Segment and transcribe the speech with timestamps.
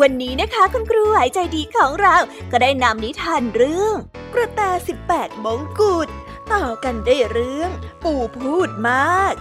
[0.00, 2.16] วันนี้นะคะคุณครูหายใจดีของเรา
[2.50, 3.94] ก็ได้นำนิทานเรื่อง
[4.34, 6.08] กระแตสิบแปดมงกุฎ
[6.52, 7.70] ต่อกันได้เรื่อง
[8.04, 9.32] ปู่พูดมาก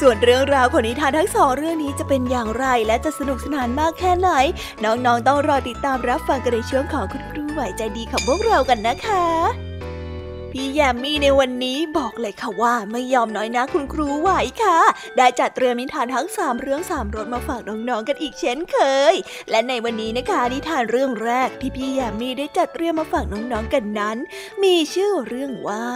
[0.00, 4.30] ส่วนเรื่องราวของนิทานทั้งสองเรื่องนี้จะเป็นอย่างไรและจะสนุกสนานมากแค่ไหน
[4.84, 9.67] น้องๆต้องรอติดตามรับฟังกันในช่วงของคุณครูหายใจดีของพวกเรากันนะคะ
[10.52, 14.30] พี่แยมมี่ในวันนี้บอกเลยค่ะว่าไม่ยอมน้อยนะคุณครูไหว
[14.62, 14.78] ค่ะ
[15.16, 18.78] ได้จัดเตรียมนิทานทั้งสามเรื่องสามรสมาฝากน้องๆกันอีกเช่นเค
[19.12, 19.14] ย
[19.50, 24.16] และในวันนี้นะคะนิทานเรื่องแรกที่พี่แยมมี่ได้จัดเตรียมมาฝากน้องๆกันนั้น
[24.62, 25.86] มีชื่อเรื่องว่า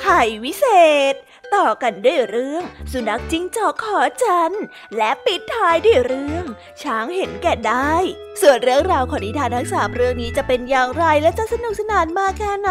[0.00, 0.64] ไข่วิเศ
[1.12, 1.14] ษ
[1.56, 2.62] ต่อกันด้วยเรื่อง
[2.92, 4.52] สุนัขจิ้งจอกขอจัน
[4.96, 6.44] และปิดท้ายด้วยเรื่อง
[6.82, 7.94] ช้างเห็นแก่ได้
[8.42, 12.70] ส่วนเรื่องราวของนิทานทั้งสามเรื่องนี้จะเป็นอย่างไรและจะสนุกสนานมากแค่ไหน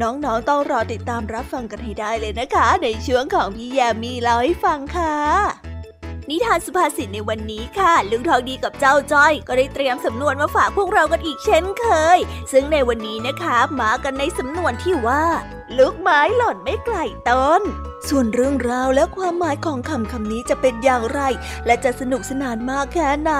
[0.00, 5.69] น้องๆต้องรอติดตามรับฟังกันให้ได้เลยนะคะ ในช่วงของพี่แยมมีเล่าให้ฟังค่ะ
[6.30, 11.86] นิทานสุภาษิตในวันนี้ค่ะลุงทองดีกับเจ้าจ้อย ก็ได้เตรียมสำนวนมาฝากพวกเรากันอีกเช่นเค
[12.16, 12.18] ย
[12.52, 15.24] ซึ่งในวันนี้นะคะมากันในสำนวนที่ว่า
[15.78, 16.96] ลูกไม้หล่นไม่ไกล
[17.28, 17.62] ต้น
[18.08, 21.20] ส่วนเรื่องราวและความหมายของคำคำนี้จะเป็นอย่างไร
[21.66, 23.32] และจะสนุกสนานมากแค่ไหน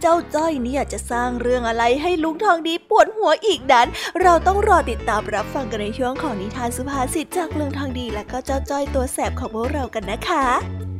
[0.00, 3.88] เจ้าจ้อยเนี่ยจะสร้างเรื่องอะไรให้ลุงทองดีปวดหัวอีกนั้น
[4.22, 10.91] เราต้องรอติดตามรับฟังกันในช่วงของนิทานสุภาษิตจากลุงทองดีและก็เจ้าจ้อยตัวแสบของพวกเรากันนะคะ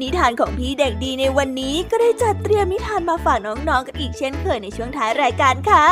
[0.00, 5.84] นิทานของพี่เด็กดีในวันนี้ก็ได้จัดเตรียมนิทานมาฝากน้องๆกันอีกเช่นเคยในช่วงท้ายรายการค่ะ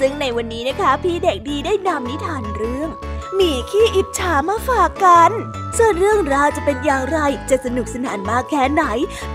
[0.00, 2.90] ซึ่งในวันนี้นะคะ พี่เด็กดีได้นำนิทานเรื่อง
[3.34, 5.30] หมีขี้อิจฉามาฝากกัน
[5.78, 7.18] ส่วนเรื่องราวจะเป็นอย่างไร
[7.50, 8.84] จะสนุกสนานมากแค่ไหน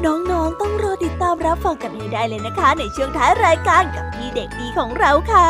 [0.05, 5.49] น้องๆต้องรอติดตามรับฟังกันให้ได้เลยนะคะ ในช่วงท้ายรายการกับพี่เด็กดีของเราค่ะ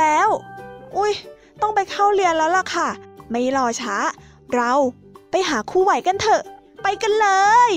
[0.00, 0.28] แล้ว
[0.96, 1.12] อุ้ย
[1.60, 2.88] ต้องไปเข้าเรียนแล้วล่ะค่ะ
[3.30, 3.96] ไม่รอช้า
[4.54, 4.72] เรา
[5.30, 6.42] ไปหาครูไหวกันเถอะ
[6.82, 7.28] ไปกันเล
[7.70, 7.72] ย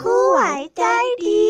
[0.00, 0.40] ครูไหว
[0.76, 0.84] ใจ
[1.26, 1.43] ดี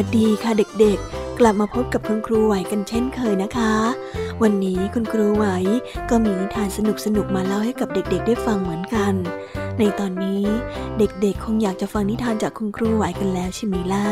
[0.00, 3.74] วัสดีค่ะเด็กๆ กลับมาพบกับคุณครูไหวกันเช่นเคยนะคะ
[4.42, 5.46] วันนี้คุณครูไหว
[6.10, 6.78] ก็มีนิทานส
[7.16, 9.14] นุกๆมาเล่าให้กับเด็กๆ ได้ฟังเหมือนกัน
[9.78, 10.42] ในตอนนี้
[10.98, 14.06] เด็กๆ คงอยากจะฟังนิทานจากคุณครูไหวกันแล้วใช่ไหมล่ะ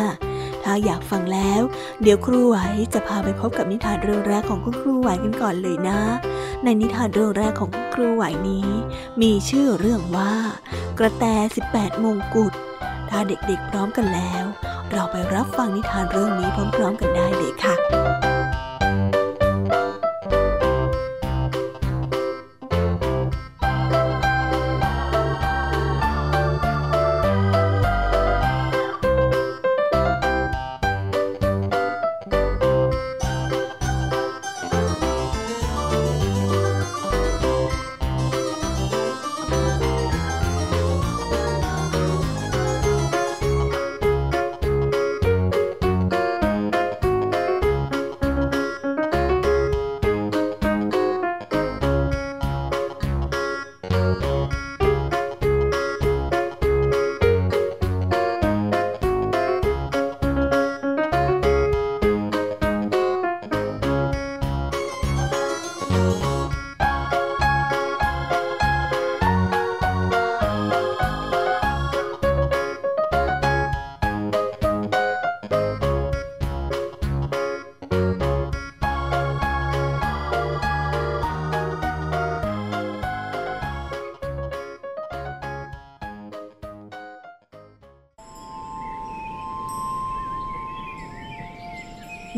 [0.64, 1.62] ถ้าอยากฟังแล้ว
[2.02, 2.56] เดี๋ยวครูไหว
[2.94, 6.00] จะพาไปพบกับนิทานเรื่องแรกของคุณครูไหวกันก่อนเลยนะ
[6.64, 8.68] ในนิทานเรื่องแรกของคุณครูไหวนี้
[9.22, 10.32] มีชื่อเรื่องว่า
[10.98, 11.24] กระแต
[11.68, 12.52] 18 มงกุฎ
[13.10, 14.46] ถ้าเด็กๆ พร้อมกันแล้ว
[14.92, 18.25] เราไปรับฟังนิทานเรื่องนี้พร้อม ๆ กันได้เลยค่ะ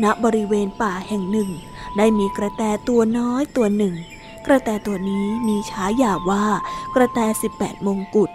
[0.03, 1.49] ณบริเวณป่าแห่งหนึ่ง
[1.97, 3.95] ได้มีกระแตตัวน้อยตัวหนึ่ง
[4.45, 6.45] กระแตตัวนี้มีฉายาว่า
[6.95, 8.31] กระแตสิบแปดมงกุฎ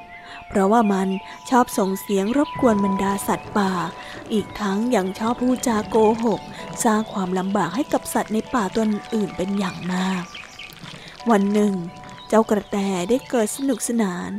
[0.48, 1.08] เพราะว่ามัน
[1.50, 3.70] ชอบส่งเสียงรบกวนบรรดาสัตว์ป่า
[4.32, 6.40] อีกทั้งยังชอบพูดจาโกหก
[6.84, 10.22] สร้างความลำบากให้กับสัตว์ในป่าตัวอื่นเป็นอย่างมาก
[11.30, 11.72] วันหนึ่ง
[12.28, 12.76] เจ้ากระแต
[13.08, 14.30] ได้เกิดสนุกสนาน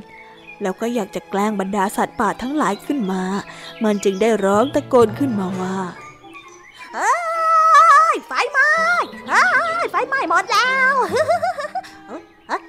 [0.62, 3.24] แล้วก็อยากจะแกล้งบรรดาสัตว์ป่าทั้งหลายขึ้นมา
[3.84, 5.78] มันจึงได้ร้องตะโกนขึ้นมาว่า
[9.96, 10.94] ฟไหม้หมดแล้ว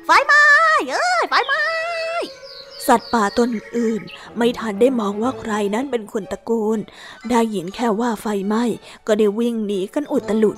[0.07, 0.45] ไฟไหม้
[0.91, 1.63] เอ้ยไฟไหม้
[2.87, 4.03] สัตว์ป่าตนอื่น
[4.37, 6.79] ไม่ทันได้มองว่าใครนั้นเป็นคนตะโกน
[7.31, 8.65] ได้ยินแค่ว่าไฟไหม้
[9.07, 10.57] ก็ได้วิ่งหนีกันอุตลุด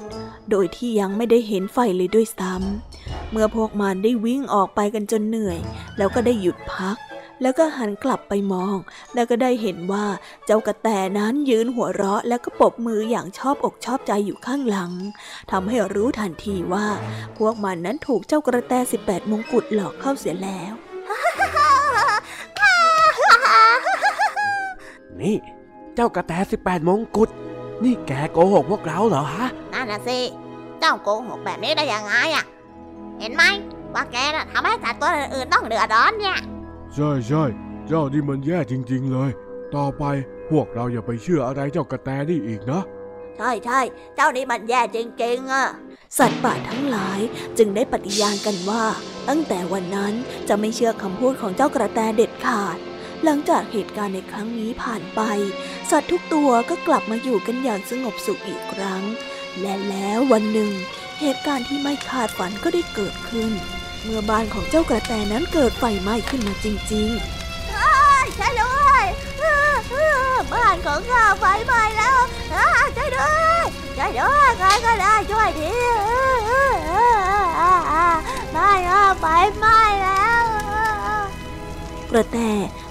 [0.50, 5.58] โดยที่ยังไม่ได้เห็นไฟเลยด้วยซ้ำเมื่อพวกมันได้วิ่งออกไปกันจนเหนื่อย
[5.96, 6.96] แล้วก็ได้หยุดพัก
[7.42, 8.76] แล้วก็หันกลับไปมอง
[9.14, 10.06] แล้วก็ได้เห็นว่า
[10.46, 14.92] เจ้ากระแตนั้นยืนหัวเราะ แล้วก็ปบมืออย่างชอบอกชอบใจอยู่ข้างหลัง
[15.50, 16.86] ทำให้รู้ทันทีว่า
[17.38, 20.72] พวกมันนั้นถูกเจ้ากระแต 18 มงกุฎหลอกเข้าเสียแล้ว
[25.20, 25.36] นี่
[25.94, 27.30] เจ้ากระแตสิบแปดมงกุฎ
[27.84, 30.18] นี่แกโกหกพวกเราเหรอฮะนั่นน่ะสิ
[30.80, 32.44] เจ้าโกหกแบบนี้ได้ยังไงอะ
[33.20, 33.42] เห็นไหม
[33.94, 36.38] ว่าแกน่ะทำให้สัตว์ตัวอื่นๆต้องเดือดร้อนเนี่ย
[36.98, 37.44] ใช่ใช่
[37.88, 39.30] เจ้านี่มันแย่จริง ๆ เลย
[39.76, 40.04] ต่อไป
[40.50, 42.82] พวกเราอย่าไปเชื่ออะไรเจ้ากระแตนี่อีกนะ
[43.36, 43.80] ใช่ใช่
[44.14, 45.66] เจ้านี่มันแย่จริง ๆอะ
[46.18, 47.20] สัตว์ป่าทั้งหลาย
[47.58, 48.84] จึงได้ปฏิญาณกันว่า
[49.28, 50.14] ตั้งแต่วันนั้น
[50.48, 52.78] จะไม่เชื่อคำพูดของเจ้ากระแตเด็ดขาด
[53.24, 55.20] หลังจากเหตุการณ์ในครั้งนี้ผ่านไป
[55.90, 59.02] สัตว์ทุกตัวก็กลับมาอยู่กันอย่างสงบสุขอีกครั้ง
[59.60, 60.72] และแล้ววันหนึ่ง
[61.20, 63.52] เหตุการณ์ที่ไม่คาดฝันก็ได้เกิดขึ้น
[64.04, 69.04] เมื่อบ้านของเจ้ากระแตนั้นเกิดไฟไหม้ขึ้นมาจริงๆใช่ด้วย
[70.52, 72.18] บ้านของข้าไฟไหม้แล้ว
[72.96, 73.64] ช่วยด้วย
[73.96, 75.72] ช่วยด้วยใครก็ได้ช่วยดี
[78.56, 79.26] บ้านข้าไฟ
[79.58, 80.44] ไหม้แล้ว
[82.10, 82.38] กระแต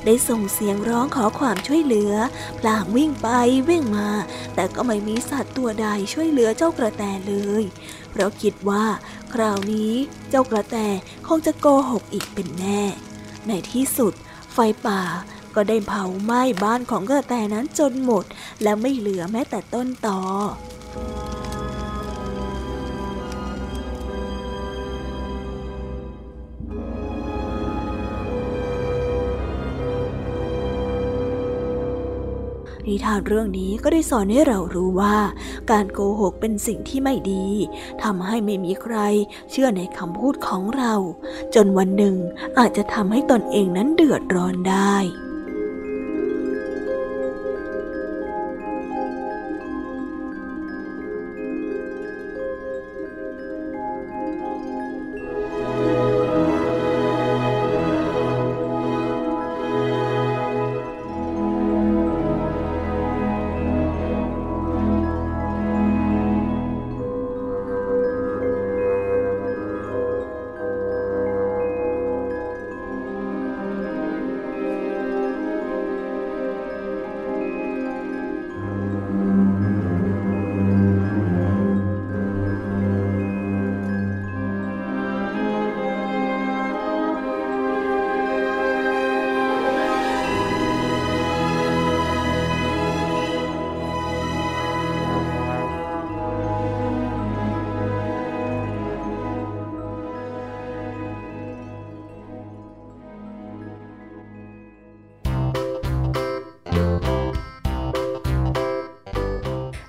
[0.08, 2.14] ได้ส่งเสียงร้องขอความช่วยเหลือ
[2.60, 3.28] พลางวิ่งไป
[3.70, 4.10] วิ่งมา
[4.56, 7.64] แต่ก็ไม่มีสัตว์ตัวใดช่วยเหลือเจ้ากระแตเลย
[8.12, 8.86] เพราะคิดว่า
[9.34, 9.94] คราวนี้
[10.30, 10.78] เจ้ากระแต
[11.28, 12.82] คงจะโกหกอีกเป็นแน่
[13.48, 14.14] ในที่สุด
[14.54, 15.02] ไฟป่า
[15.56, 18.26] ก็ได้เผาไหม้บ้านของกระแตนั้นจนหมด
[18.64, 20.22] และไม่เหลือแม้แต่ต้นตอ
[32.88, 35.18] นิทานเรื่องนี้ก็ได้สอนให้เรารู้ว่า
[35.72, 37.46] การโกหกเป็นสิ่งที่ไม่ดี
[38.04, 38.96] ทำให้ไม่มีใคร
[39.52, 40.94] เชื่อในคำพูดของเรา
[41.56, 42.16] จนวันหนึ่ง
[42.60, 44.96] อาจจะทำให้ตนเองนั้นเดือดร้อนได้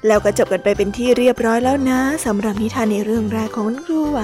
[0.09, 4.21] แล้วก็จบกันไปเป็นที่เรียบร้อยแล้วนะสำหรับนิทานในเรื่องแรกของครูไหว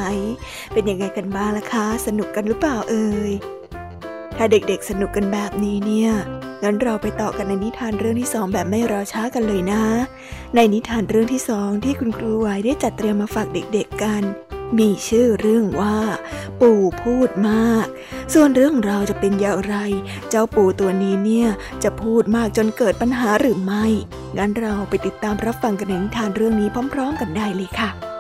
[0.73, 3.33] เป็นยังไงกันบ้างล่ะคะ สนุกกันหรือเปล่าเอ่ย
[4.37, 6.11] ถ้าเด็กๆสนุกกันแบบนี้เนี่ย
[6.63, 9.85] งั้นเราไปต่อกันในนิทานเรื่องที่สองแบบไม่รอช้ากันเลยนะ
[10.55, 14.23] ในนิทานเรื่องที่สองที่คุณครูไหวได้จัดเตรียมมาฝากเด็กๆกัน
[14.79, 15.97] มีชื่อเรื่องว่า
[16.61, 17.87] ปู่พูดมาก
[18.35, 19.77] ส่วนเรื่องราวจะเป็นอย่างไร
[20.31, 21.49] เจ้าปู่ตัวนี้เนี่ย
[21.83, 23.87] จะพูดมากจนเกิดปัญหาหรือไม่
[24.39, 28.14] งั้นเราไปติดตามรับฟังกันในนิทานเรื่องนี้พร้อม ๆ กันได้เลยค่ะ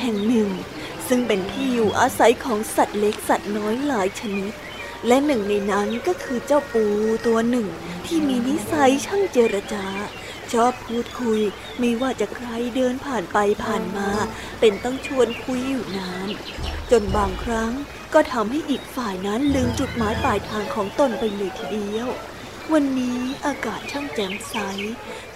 [0.00, 0.50] แห่งหนึ่ง
[1.08, 4.52] ซึ่งเป็นที่อยู่อาศัยของสัตว์เล็กสัตว์น้อยหลายชนิด
[5.06, 6.84] และหนึ่งในนั้นก็คือเจ้าปู
[7.26, 7.66] ตัวหนึ่ง
[8.06, 9.86] ที่มีนิสัยช่างเจรจา
[10.52, 11.40] ชอบพูดคุย
[11.78, 14.08] ไม่ว่าจะใครเดินผ่านไปผ่านมา
[14.60, 16.28] เป็นต้องชวนคุยอยู่นาน
[16.90, 17.72] จนบางครั้ง
[18.14, 22.08] ก็ทำให้อีกฝ่ายนั้นลืมจุดหมายปลายทางของตนไปเลยทีเดียว
[22.74, 24.56] วันนี้อากาศช่างแจ่มใส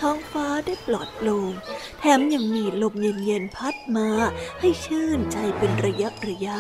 [0.00, 1.52] ท้องฟ้าได้ปลอดโปร่ง
[1.98, 4.08] แถมยังมีลมเย็นๆพัดมา
[4.60, 6.58] ให้ชื่นใจเป็นระยะระยะ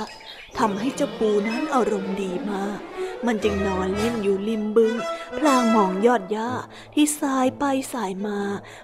[0.58, 2.80] ทำให้เจ้าปูนั้นอารมณ์ดีมาก
[3.26, 4.94] มันจึงนอนเล่นอยู่ริมบึง
[5.38, 6.50] พลางมองยอดหญ้า
[6.94, 8.38] ที่สายไปสายมา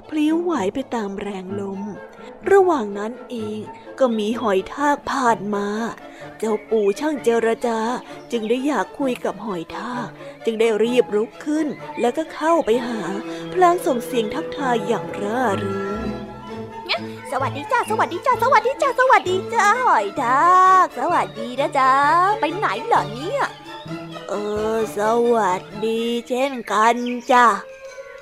[0.09, 1.81] พลิ้วไหวไปตามแรงลม
[2.51, 3.61] ระหว่างนั้นเอง
[3.99, 5.69] ก็มีหอยทากผ่านมา
[6.39, 7.79] เจ้าปู่ช่างเจรจา
[8.33, 10.09] จึงได้อยากคุยกับหอยทาก
[10.45, 11.67] จึงได้รีบลุกขึ้น
[12.01, 13.03] แล้วก็เข้าไปหา
[13.53, 16.06] พลางส่งเสียงทักทายอย่างร่าเริง
[17.33, 20.47] สวัสดีจ้า สวัสดีจ้า สวัสดีจ้า สวัสดีจ้า หอยทา
[20.85, 21.93] กสวัสดีนะจ๊ะ
[22.41, 23.45] ไปไหนเหรอเนี่ย
[24.29, 24.33] เอ
[24.77, 25.01] อ ส
[25.35, 26.97] วัสดีเช่นกัน
[27.33, 27.47] จ้า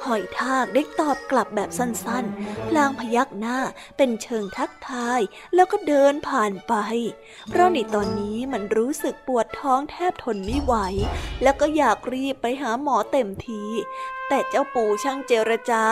[0.06, 3.58] หอยทากได้ตอบกลับแบบสั้นๆ พลางพยักหน้า
[3.96, 5.20] เป็นเชิงทักทาย
[5.54, 6.74] แล้วก็เดินผ่านไป
[7.48, 10.74] เพราะในตอนนี้มันรู้สึกปวดท้องแทบทนไม่ไหว
[11.42, 13.64] แล้วก็อยากรีบไปหาหมอเต็มที
[14.28, 15.84] แต่เจ้าปู่ช่างเจรจา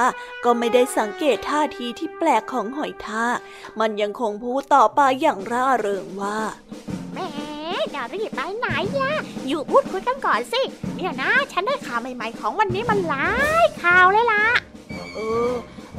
[0.44, 3.38] ก็ไม่ได้สังเกตท่าทีที่แปลกของหอยทาก
[3.80, 6.38] มันยังคงพูดต่อไปอย่างร่าเริงว่า
[7.14, 7.51] แม
[7.90, 8.68] อย่ารีบไปไหน
[8.98, 9.12] ยะ
[9.48, 10.62] อยู่พูดคุยกันก่อนสิ
[10.96, 13.28] เนี่ยนะ ฉันได้ข่าวใหม่ ๆ ของวันนี้มันหลา
[13.64, 14.44] ยข่าวเลยล่ะ
[15.14, 15.18] เอ
[15.50, 15.52] อ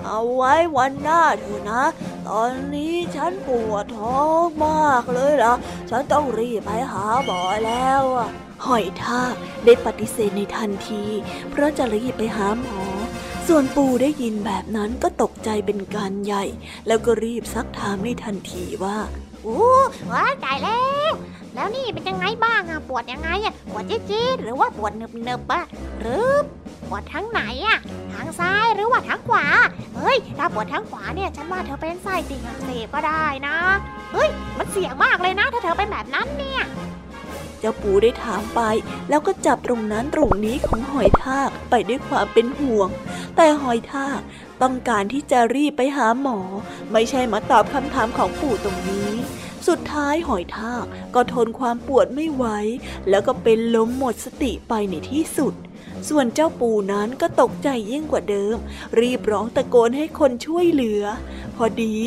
[0.06, 1.84] เอาไว้วันหน้าเถอะนะ
[2.28, 5.54] ตอนนี้ฉันปวดท้องมากเลยล่ะ
[5.90, 8.30] ฉันต้องรีบไปหาหมอแล้วอะ
[8.66, 9.34] หอยทาก
[9.66, 11.04] ได้ปฏิเสธในทันที
[11.50, 12.82] เพราะจะรีบไปหาหมอ
[13.48, 16.44] ส่วนปูได้ยินแบบนั้นก็ตกใจเป็นการใหญ่
[16.88, 18.98] แล้วก็รีบซักถามในทันทีว่า
[19.48, 19.62] อ้
[20.12, 21.12] ว้าตายแล้ว
[21.56, 25.64] แล้วนี่เป็นยังไงบ้างอะปวดยังไงอะปวดจี๊ดๆหรือว่าปวดเนึบๆอะ
[26.00, 26.30] หรือ
[26.88, 27.78] ปวดทั้งไหนอะ
[28.14, 29.46] ทางซ้ายหรือว่าทางขวา
[29.96, 33.56] เฮ้ย ถ้าปวดทางขวาเนี่ยฉันว่าเธอเป็นไส้ติ่งอักเสบก็ได้นะ
[34.14, 36.64] เฮ้ย มันเสี่ยงมากเลยนะ ถ้าเธอเป็นแบบนั้นเนี่ย
[37.60, 38.62] เจ้าปูได้ถามไป
[39.10, 42.90] แล้วก็จับตรงนั้นตรงนี้ของหอยทากไปด้วยความเป็นห่วง
[43.36, 44.20] แต่หอยทาก
[44.64, 46.40] ต้องการที่จะรีบไปหาหมอ
[46.92, 49.10] ไม่ใช่มาตอบคำถามของปู่ตรงนี้
[49.68, 52.46] สุดท้ายหอยทากก็ทนความปวดไม่ไหว
[53.10, 55.54] แล้วก็เป็นล้มหมดสติไปในที่สุด
[56.10, 58.58] ส่วนเจ้าปูนั้นก็ตกใจยิ่งกว่าเดิม
[59.00, 61.04] รีบร้องตะโกนให้คนช่วยเหลือ
[61.56, 61.98] พอดี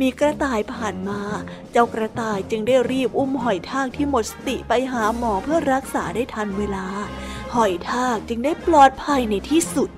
[0.00, 1.20] มีกระต่ายผ่านมา
[1.72, 6.86] เจ้ากระต่ายจึงได้รีบอุ้มหอยทากที่หมดสติไปหาหมอเพื่อรักษาได้ทันเวลา
[7.54, 9.90] หอยทากจึงได้ปลอดภัยในที่สุด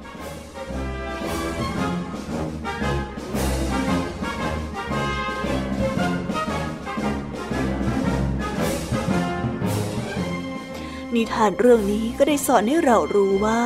[11.18, 13.60] นิทานเรื่องนี้ก็ได้สอนให้เรารู้ว่า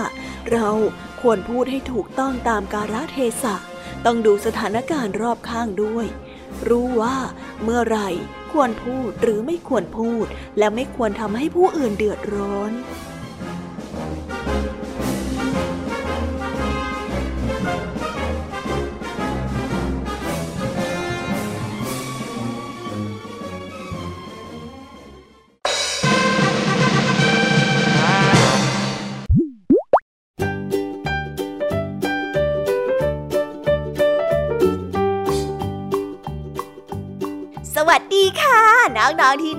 [0.52, 0.68] เรา
[1.20, 3.56] ควรพูดให้ถูกต้องตามกาลเทศะ
[4.04, 6.06] ต้องดูสถานการณ์รอบข้างด้วย
[6.68, 7.16] รู้ว่า
[7.62, 8.08] เมื่อไหร่
[8.52, 10.26] ควรพูดหรือไม่ควรพูด
[10.58, 12.72] และไม่ควรทำให้ผู้อื่นเดือดร้อน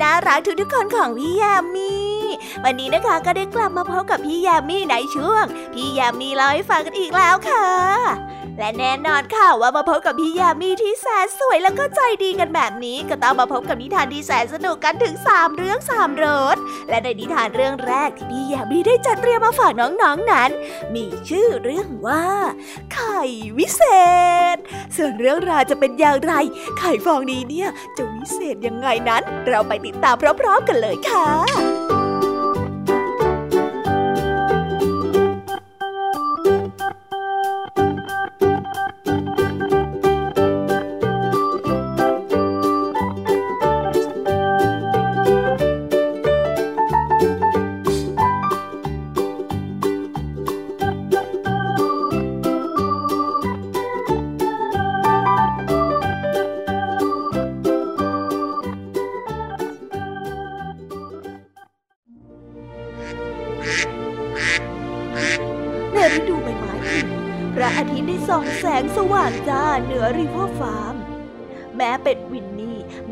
[0.03, 1.93] น่ารักทุกๆคนของพี่ยามี
[2.63, 7.67] วันนี้นะคะก็ได้กลับมาพบกับพี่ยามีในช่วง พี่ยามีเล่าให้ฟังกันอีกแล้วค่ะ
[8.57, 16.57] และแน่นอนค่ะว่ามาพบกับพี่ยามีที่แสนสวยแล้วก็ใจดีกันแบบนี้ ก็ต้องมาพบกับนิทานที่แสนสนุกกันถึง 3 เรื่อง3รส
[16.89, 20.49] และในนิทานเรื่องแรกที่พี่ยามีได้จัดเตรียมมาฝากน้องๆนนั้น
[20.95, 22.25] มีชื่อเรื่องว่า
[22.93, 23.21] ไข่
[23.57, 23.81] วิเศ
[24.55, 24.57] ษ
[24.95, 26.33] ส่วนเรื่องราวจะเป็นอย่างไร
[26.79, 31.92] ไข่ฟองนี้เนี่ยจะวิเศษยังไงนั้น เราไปติดตามพร้อมๆกันเลยค่ะ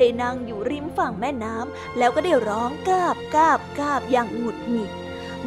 [0.01, 4.91] ได้นั่งอยู่ริมฝั่งแม่น้ำแล้วก็ได้ร้องกาบกาบกาบอย่างหงุดหงิด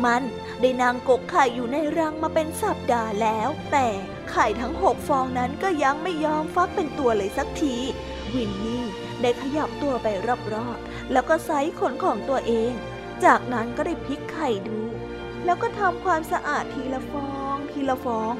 [0.04, 0.22] มัน
[0.60, 3.86] ได้นางกกไข่อยู่ในรังมาเป็นสัปดาห์แล้ว แต่
[4.30, 7.76] ไข่ทั้งหกฟองนั้นก็ยังไม่ยอมฟักเป็นตัวเลยสักที
[8.34, 8.84] วินนี่
[9.20, 10.06] ได้ขยับตัวไป
[10.52, 12.72] รอบๆแล้วก็ไซขนของตัวเอง
[13.24, 14.80] จากนั้นก็ได้พลิกไข่ดู
[15.44, 18.32] แล้วก็ทำความสะอาดทีละฟอง ทีละฟอง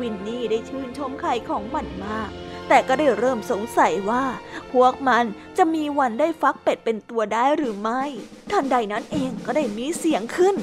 [0.00, 2.30] วินนี่ได้ชื่นชมไข่ของมันมาก
[2.68, 4.24] แต่ก็ได้เริ่มสงสัยว่า
[4.72, 5.24] พวกมัน
[5.58, 8.02] จะมีวันได้ฟักเป็ดเป็นตัวได้หรือไม่
[8.50, 10.56] ทันใดนั้นเองก็ได้มีเสียงขึ้น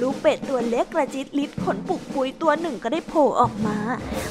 [0.00, 3.78] ลูกเป็ดตัวเล็กกระจิตลิดขนปุกปุยตัวหนึ่งก็ได้โผล่ออกมา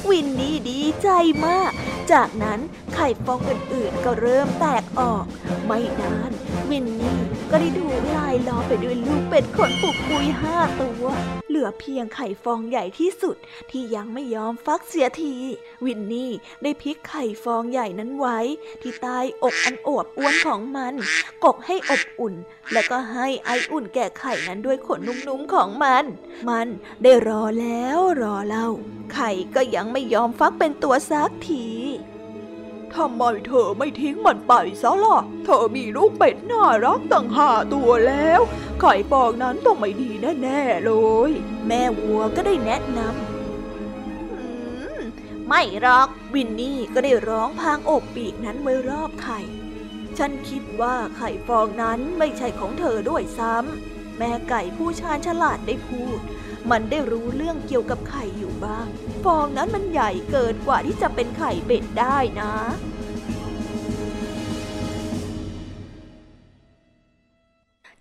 [0.08, 1.08] วินนี่ดีใจ
[1.46, 1.72] มาก
[2.12, 2.60] จากนั้น
[2.94, 5.24] ไข่ฟองอื่นๆก็เริ่มแตกออก
[5.66, 6.30] ไม่นาน
[6.70, 7.18] วินนี่
[7.50, 11.04] ก็ได้ถูกลายล้อไปด้วยลูกเป็ดขนปุกปุยห้าตัว
[11.48, 13.36] เหลือเพียงไข่ฟองใหญ่ที่สุด
[13.70, 15.34] ที่ยังไม่ยอมฟักเสียที
[15.84, 16.30] วินนี่
[16.62, 18.38] ได้พลิกไข่ฟองใหญ่นั้นไว้
[18.82, 20.94] ที่ใต้อกอันอบอ้วนของมัน
[21.44, 22.34] กกให้อบอุ่น
[22.72, 26.04] แล้วก็ให้ไออุ่นแก่ไข่นั้นด้วยขนนุ่มๆของมัน
[26.48, 26.68] มัน
[27.02, 28.68] ได้รอแล้วรอเล่า
[29.12, 31.66] ไข่ก็ยังไม่ยอมฟักเป็นตัวสักที
[32.94, 34.52] ทำไมเธอไม่ทิ้งมันไป
[34.82, 38.40] ซะล่ะ เธอมีลูกเป็ดน่ารักตั้งห้าตัวแล้ว
[38.80, 40.10] ไข่ฟองนั้นต้องไม่ดี
[40.42, 40.92] แน่ๆเล
[41.28, 41.30] ย
[41.66, 43.38] แม่วัวก็ได้แนะนำ
[45.48, 49.40] ไม่หรอกวินนี่ก็ได้ร้องพางอบปีกนั้นไว้รอบไข่
[50.18, 56.18] ฉันคิดว่าไข่ฟองนั้นไม่ใช่ของเธอด้วยซ้ำ แม่ไก่ผู้ชาญฉลาดได้พูด
[56.70, 58.86] มันได้รู้เรื่องเกี่ยวกับไข่อยู่บ้าง
[59.24, 62.52] ฟองนั้นมันใหญ่เกินกว่าที่จะเป็นไข่เป็ดได้นะ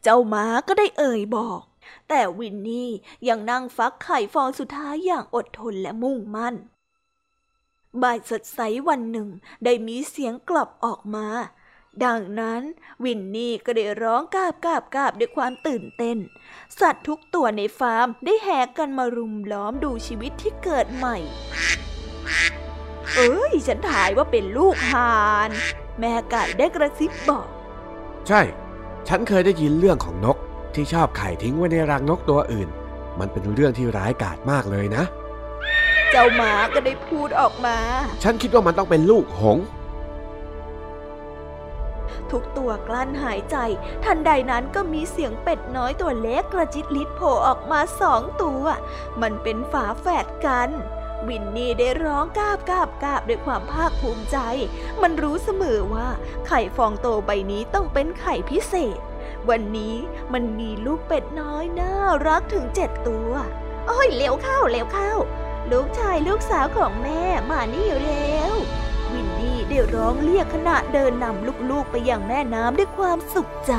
[0.03, 1.61] เจ้าม้าก็ได้เอ่ยบอก
[2.09, 2.89] แต่วินนี่
[3.27, 6.55] ยังนั่งฟักไข่ฟองสุดท้ายอย่างอดทนและมุ่งมั่น
[8.01, 9.27] บ่ายสดใสวันหนึ่ง
[9.63, 11.27] ได้มีเสียงกลับออกมา
[12.05, 12.61] ดังนั้น
[13.03, 16.17] วินนี่ก็ได้ร้องกาบกาบกาบด้วยความตื่นเต้น
[16.79, 21.17] สัตว์ทุกตัวในฟาร์มได้แห่กันมารุมล้อมดูชีวิตที่เกิดใหม่
[23.15, 25.49] เอ้ย ฉันถ่ายว่าเป็นลูกห่าน
[25.99, 27.47] แม่ไก่ได้กระซิบบอก
[28.27, 28.41] ใช่
[29.07, 30.37] ฉันเคยได้ยินเรื่องของนก
[30.75, 32.69] ที่ชอบไข่ทิ้งไว้ในรังนกตัวอื่น
[33.19, 35.03] มันเป็นเรื่องที่ร้ายกาจมากเลยนะ
[36.11, 37.77] เจ้าหมาก็ได้พูดออกมา
[38.23, 39.65] ฉันคิดว่ามันต้องเป็นลูกหงส์
[42.31, 43.57] ทุกตัวกลั้นหายใจ
[44.03, 48.63] ทันใดนั้นก็มีเสียงเป็ดน้อยตัวเล็กกระจิตลิดโผล่ออกมาสองตัว
[49.21, 50.69] มันเป็นฝาแฝดกัน
[51.27, 54.37] วินนี่ได้ร้องกาบกาบกาบด้วยความภาคภูมิใจ
[55.01, 56.07] มันรู้เสมอว่า
[56.47, 58.99] ไข่ฟองโตใบนี้ต้องเป็นไข่พิเศษ
[59.49, 59.95] วันนี้
[60.33, 61.93] มันมีลูกเป็ดน้อยน่า
[62.27, 63.31] รักถึงเจ็ดตัว
[63.87, 65.13] โอ้ยเร็วเข้าเร็วเข้า
[65.71, 68.53] ลูกชายลูกสาวของแม่มานี่เร็ว
[69.13, 73.73] วินนี่ได้ร้องเรียกขณะเดินนำลูกๆไปยังแม่น้ำด้วยความสุขใจ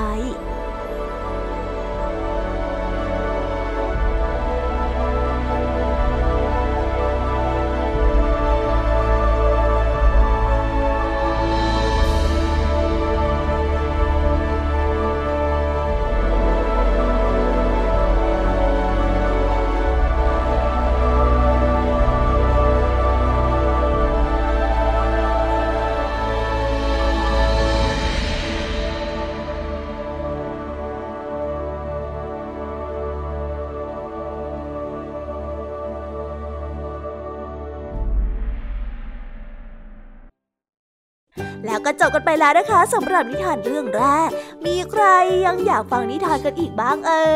[42.00, 44.30] จบกันไปแล้วนะคะสำหรับนิทานเรื่องแรก
[44.66, 45.04] มีใคร
[45.46, 47.26] ยังอยากฟังนิทานกันอีกบ้างเอ่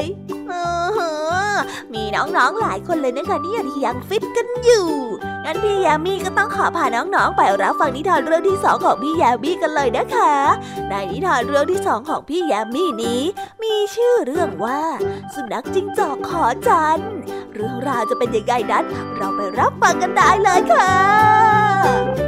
[0.00, 0.02] ย
[1.94, 4.88] มีน้องๆหลายคนเลยนะคะนี่ยที่ยังฟิตกันอยู่
[5.44, 10.34] งั้นพี่ยามีก็ต้องขอพาน้องๆไปรับฟังนิทานเรื่องที่สองของพี่ยามีกันเลยนะคะ
[10.88, 13.22] ในนิทานเรื่องที่สองของพี่ยามีนี้
[13.62, 14.80] มีชื่อเรื่องว่า
[15.34, 17.00] สุนัขจิ้งจอกขอจัน
[17.54, 18.84] เรื่องราวจะเป็นยังไงนั้น
[19.16, 22.27] เราไปรับฟังกันได้เลยค่ะ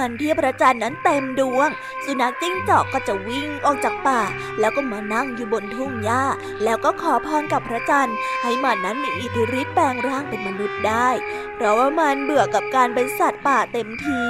[0.00, 1.68] วันที่พระจันทร์นั้นเต็มดวง
[2.04, 4.20] สุนัขจิ้งจอกก็จะวิ่งออกจากป่า
[4.60, 6.24] แล้วก็มานั่งอยู่บนทุ่งหญ้า
[6.64, 11.08] แล้วก็ขอพรกับพระจันทร์ ให้มันนั้นมีอิทธิฤทธิ์แปลงร่างเป็นมนุษย์ได้
[11.54, 14.22] เพราะว่ามันเบื่อกับการเป็นสัตว์ป่าเต็มที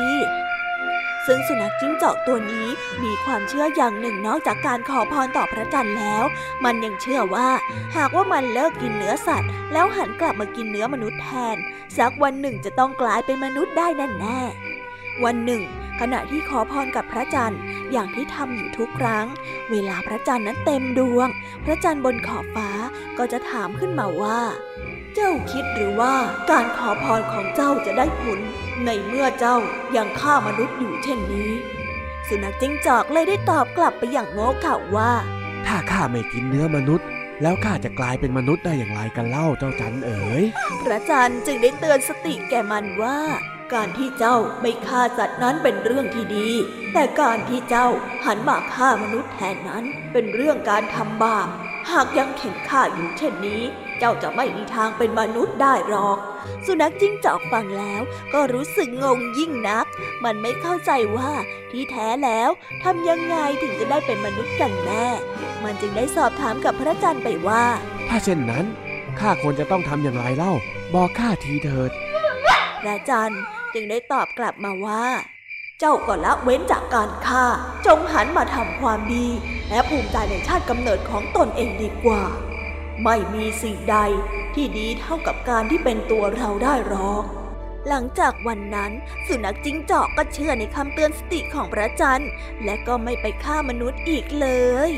[1.27, 2.67] ซึ่งสุนัขจิ้งจอกตัวนี้
[3.03, 6.25] มีความเชื่ออย่างหนึ่งนอกจากการขอพรต่อพระจันทร์แล้ว
[6.65, 7.49] มันยังเชื่อว่า
[7.97, 11.57] หากว่ามันเลิกกินเนื้อสัตว์ แล้วหันกลับมากินเนื้อมนุษย์แทน
[11.97, 14.41] สักวันหนึ่งจะต้องกลายเป็นมนุษย์ได้แน่แน่
[15.25, 15.63] วันหนึ่ง
[16.01, 17.61] ขณะที่ขอพรกับพระจันทร์
[17.93, 19.27] อย่างที่ทำอยู่ทุกครั้ง
[19.71, 21.29] เวลาพระจันทร์นั้นเต็มดวง
[21.65, 22.71] พระจันทร์บนขอบฟ้า
[23.19, 24.41] ก็จะถามขึ้นมาว่า
[25.15, 26.15] เจ้าคิดหรือว่า
[26.51, 28.39] การขอพรของเจ้าจะได้ผล
[28.85, 29.57] ในเมื่อเจ้า
[29.97, 31.51] ยังฆ่ามนุษย์อยู่เช่นนี้
[32.29, 35.13] สุนัขจิ้งจอกเลยได้ตอบกลับไปอย่างโง่เขลาว่า
[35.67, 37.07] ถ้าข้าไม่กินเนื้อมนุษย์
[37.43, 40.43] แล้วข้าจะกลายเป็นมนุษย์ได้อย่างไรกันเล่าเจ้าจันเอ๋ย
[40.85, 43.19] พระจันทร์จึงได้เตือนสติแก่มันว่า
[43.75, 46.49] การที่เจ้าไม่ฆ่าสัตว์นั้นเป็นเรื่องที่ดี
[46.93, 47.89] แต่การที่เจ้า
[48.25, 51.49] หันมาฆ่ามนุษย์แทนนั้นเป็นเรื่องการทำบาป
[51.91, 53.63] หากยังเข็นฆ่าอยู่เช่นนี้
[53.99, 56.19] เจ้าจะไม่มีทางเป็นมนุษย์ได้หรอก
[56.67, 58.03] สุนัขจิ้งจอกฟังแล้ว
[58.35, 59.87] ก็รู้สึกงงยิ่งนัก
[60.25, 61.33] มันไม่เข้าใจว่า
[61.71, 62.51] ที่แท้แล้ว
[62.83, 65.07] ทำยังไงถึงจะได้เป็นมนุษย์กันแน่
[65.65, 67.65] มันจึงได้สอบถามกับพระจันทร์ไปว่า
[68.09, 68.65] ถ้าเช่นนั้น
[69.21, 70.53] ข้าควรจะต้องทำอย่างไรเล่า
[70.95, 71.91] บอกข้าทีเถิด
[72.83, 73.43] พระจันทร์
[73.75, 75.05] จึงได้ตอบกลับมาว่า
[75.79, 77.45] เจ้าก็ละเว้นจากการฆ่า
[77.87, 79.27] จงหันมาทำความดี
[79.71, 82.23] และภูมิใจในชาติกำเนิดของตนเองดีกว่า
[83.05, 83.97] ไม่มีสิ่งใด
[84.55, 87.25] ที่ดีเท่ากับการที่เป็นตัวเราได้หรอก
[87.89, 88.93] หลังจากวันนั้น
[89.27, 92.31] สุนัขจิ้งจอกก็เชื่อในคำเตือนสติของพระจันทร์
[92.65, 94.49] และก็ไม่ไปฆ่ามนุษย์อีกเล
[94.89, 94.91] ย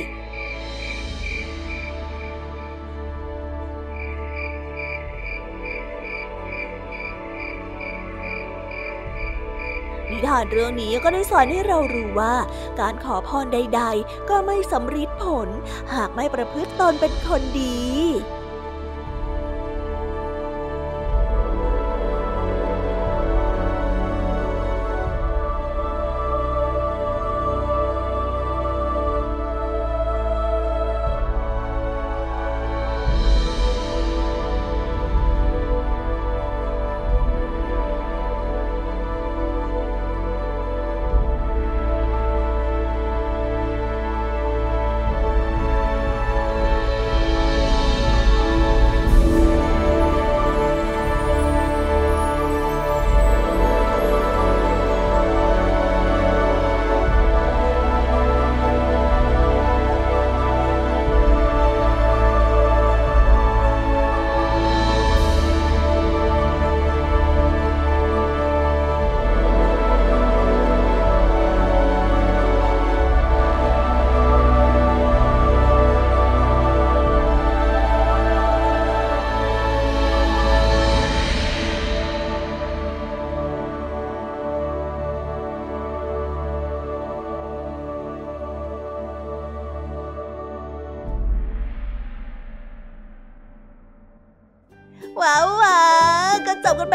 [10.28, 12.34] ทานเรื่องนี้ก็ได้สอนให้เรารู้ว่า
[12.80, 15.48] การขอพรใด ๆ ก็ไม่สำเร็จผล
[15.94, 17.82] หากไม่ประพฤติตนเป็นคนดี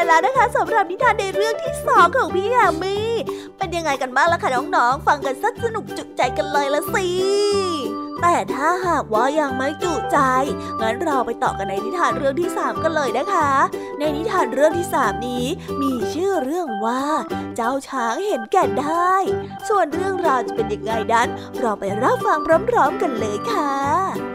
[0.07, 3.11] แล้วนะคะสำหรับนิทานในเรื่องที่สองของพี่แฮมมี่
[3.57, 7.07] เป็นยังไงกันบ้างล่ะคะน้องๆ ฟังกันสักสนุกจุใจกันเลยละสิ
[8.21, 10.19] แต่ถ้าหากว่ายังไม่จุใจ
[10.81, 13.51] งั้นเราไปต่อกันในนิทานเรื่องที่สามกันเลยนะคะ
[13.99, 15.45] ในนิทานเรื่องที่สามนี้
[15.81, 17.03] มีชื่อเรื่องว่า
[17.55, 19.13] เจ้าช้างเห็นแก่ได้
[19.67, 21.27] ส่วนเรื่องราวจะเป็นยังไงนั้น
[21.59, 22.39] เราไปรับฟัง
[22.69, 24.26] พร้อมๆกันเลยค่ะ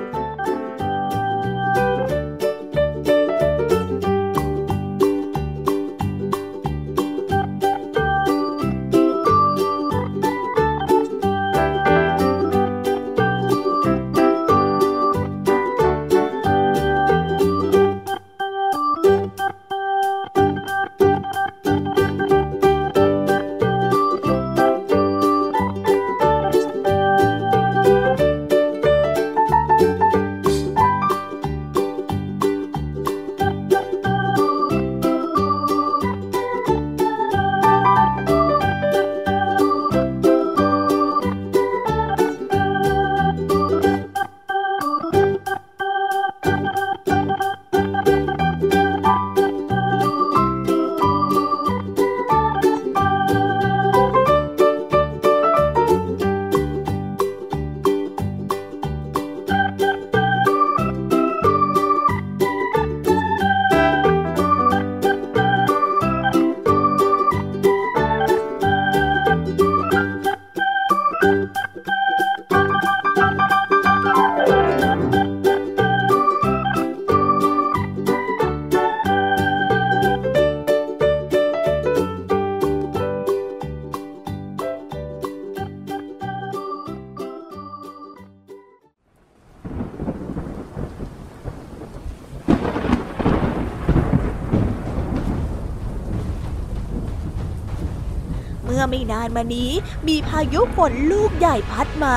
[99.23, 99.71] านมานี้
[100.09, 102.17] มีพายุฝนลูกใหญ่พัดมา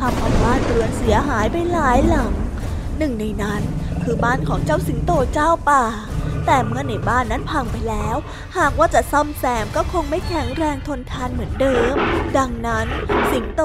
[0.00, 2.32] ทำเอาบ้านเรือนเสียหายไปหลายหลัง
[2.98, 3.62] หนึ่งในนั้น
[4.02, 5.82] คือบ้านของเจ้าสิงโตเจ้าป่า
[6.46, 8.16] แต่เมื่อในบ้านนั้นพังไปแล้ว
[8.58, 11.94] หากว่าจะซ่อมแซมก็คงไม่แข็งแรงทนทานเหมือนเดิม
[12.38, 12.86] ดังนั้น
[13.30, 13.62] สิงโต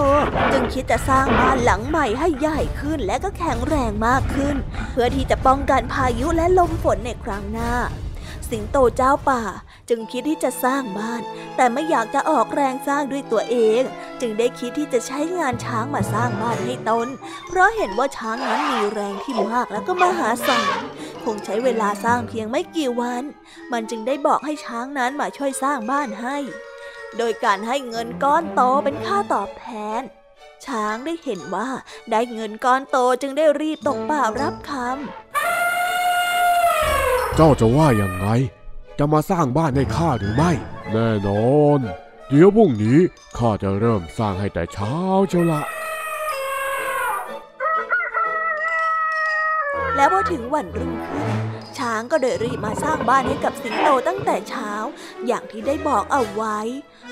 [0.52, 4.56] จึงคิดจะสร้างบ้านหลังใหม่ให้ใหญ่ขึ้นและก็แข็งแรงมากขึ้น
[4.92, 7.74] เพื่อที่จะป้องกันพายุและลมฝนในครั้งหน้า
[8.50, 9.42] สิงโตเจ้าป่า
[9.90, 11.22] จึงคิดที่จะสร้างบ้าน
[11.56, 13.82] แต่ไม่อยากจะออกแรงสร้างด้วยตัวเอง
[14.22, 17.08] จึงได้คิดที่จะใช้งานช้างมาสร้างบ้านให้ตน
[17.48, 20.80] เพราะเห็นว่าช้างนั้นมีแรงที่มากและก็มหาศาล
[21.24, 23.24] คงใช้เวลาสร้างเพียงไม่กี่วัน
[23.72, 26.38] มันจึงได้บอกให้ช้างนั้นมาช่วยสร้างบ้านให้
[27.18, 29.68] โดยการให้เงินก้อนโตเป็นค่าตอบแท
[30.00, 30.02] น
[30.66, 31.70] ช้างได้เห็นว่า
[32.12, 34.88] ได้เงินก้อนโตจึงได้รีบตกป่ารับคำ
[37.36, 38.28] เจ้าจะว่าอย่างไง
[39.02, 40.52] จะมาสร้างบ้านให้ข้าหรือไม่
[40.92, 41.80] แน่นอน
[42.30, 43.00] เดี๋ยวพรุ่งนี้
[43.38, 44.96] ข้าจะเริ่มสร้างให้แต่เช้า
[45.30, 45.62] เชียวละ
[49.96, 51.30] แล้วพอถึงวันรุ่งขึ้น
[51.78, 54.72] ช้างก็เดินรีบมาสร้างบ้านให้กับสิงโตตั้งแต่เช้า
[55.28, 56.60] อย่างที่ได้บอกเอาไว้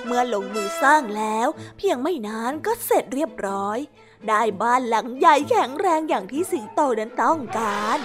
[0.06, 1.48] เมื่อลงมือสร้างแล้ว
[1.78, 3.78] เพียงไม่นานก็เสร็จเรียบร้อย
[4.28, 8.00] ได้บ้านหลังใหญ่แข็งแรงอย่างที่สิงโตนั้นต้องการ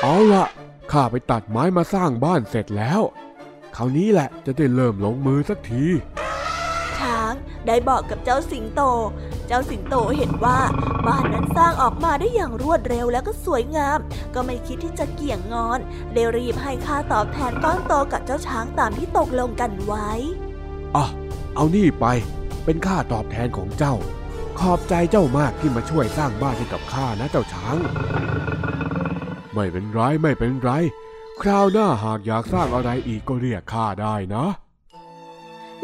[0.00, 0.46] เอาละ
[0.92, 3.00] ข้าไปตัดไม้มาสร้างบ้านเสร็จแล้ว
[3.76, 5.84] คราวนี้แหละจะได้เริ่มลงมือสักที
[6.98, 7.32] ช้าง
[7.66, 8.82] ได้บอกกับเจ้าสิงโต
[9.46, 10.58] เจ้าสิงโตเห็นว่า
[11.06, 13.98] บ้านนั้นสร้างออกมาได้อย่างรวดเร็วแล้วก็สวยงาม
[14.34, 15.78] ก็ไม่คิดที่จะเกี่ยงงอน
[16.14, 20.10] ได้รีบให้ค่าตอบแทนก้อนโตกับเจ้าช้างตามที่ตกลงกันไว้
[20.96, 21.06] อะ
[21.54, 22.06] เอานี่ไป
[22.64, 23.94] เป็นค่าตอบแทนของเจ้า
[24.58, 27.76] ขอบใจเจ้ามากที่มาช่วยสร้างบ้านให้กับข้านะเจ้าช้าง
[29.54, 30.70] ไม่เป็นไรไม่เป็นไร
[31.42, 34.46] คราวหน้าหากอยากสร้างอะไรอีกก็เรียกข้าได้นะ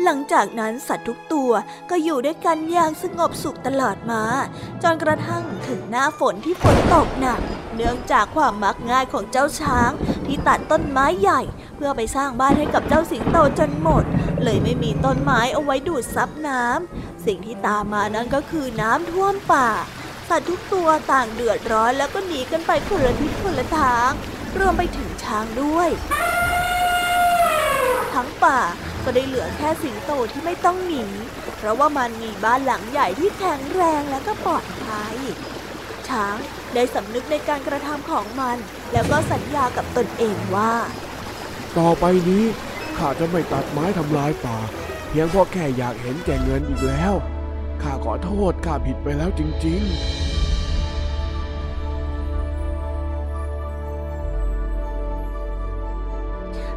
[0.04, 1.50] หลังจากนั้นสัตว์ทุกตัว
[1.90, 4.22] ก็อยู่ด้วยกันอย่างสงบสุขตลอดมา
[4.82, 7.40] จนกระทั่งถึงหน้าฝนที่ฝนตกหนัก
[7.74, 9.90] เนื่องจากความมักง่ายของเจ้าช้าง
[10.26, 11.40] ที่ตัดต้นไม้ใหญ่
[11.76, 14.04] เพื่อไปสร้างบ้านให้กับเจ้าสิงโตจนหมด
[14.42, 19.68] เลยไม่มีต้นไม้เอาไว้ดูดซับน้ำสิ่งที่ตามมานั้นก็คือน้ำท่วมป่า
[20.30, 24.10] สัตว์ทุกตัวต่างเดือดร้อนแล้วก็หนีกันไปคนละทิศคนละทาง
[24.58, 25.88] รวมไปถึงช้างด้วย
[28.14, 28.60] ทั้งป่า
[29.04, 31.04] ก็ได้เหลือแค่สิงโตที่ไม่ต้องหนี
[31.56, 35.16] เพราะว่ามันมีบ้านหลังใหญ่ที่แข็งแรงและก็ปลอดภัย
[36.08, 36.36] ช้าง
[36.74, 38.56] ได้สำนึกในการกระทำของมัน
[38.92, 40.74] แล้วก็สัญญากับตนเองว่า
[41.78, 42.44] ต่อไปนี้
[42.96, 44.58] ข้าจะไม่ตัดไม้ทำลายป่า
[45.08, 47.14] เพียงเพราะแค่อยากเห็นแก่เงินอีกแล้ว
[47.82, 50.19] ข้าขอโทษข้าผิดไปแล้วจริง ๆ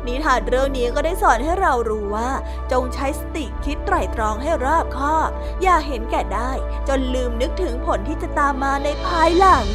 [0.08, 2.30] นิทานเรื่องนี้ก็ได้สอนให้เรารู้ว่า
[2.72, 5.30] จงใช้สติคิดไตร่ตรองให้รอบคอบ
[5.64, 6.52] อย่าเห็นแก่ได้
[6.88, 9.68] จนลืมนึกถึงผลที่จะตามมาในภายหลัง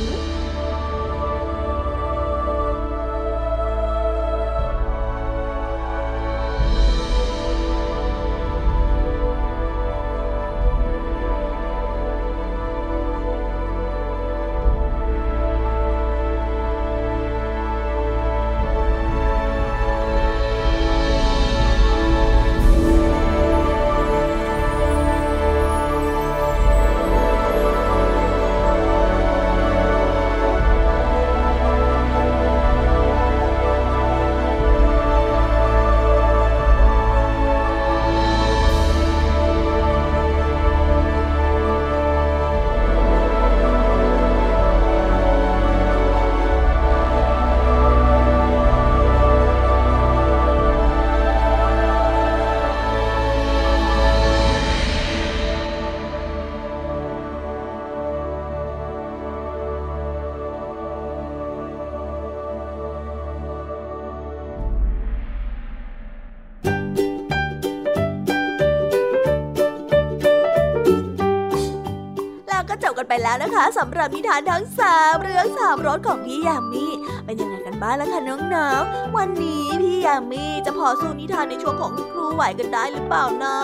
[73.58, 76.86] นะคะสำหรับนิทานทั้งสามเรื่องสามรสของพี่ยามี
[77.24, 78.20] เป็นยังไงกันบ้างล่ะคะ
[78.54, 83.56] น้องๆวันนี้พี่ยามีจะพอสู้นิทานในช่วงของคุณครูไหวกันได้หรือเปล่านะ